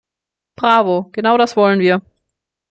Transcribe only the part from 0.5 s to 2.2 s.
Bravo, genau das wollen wir.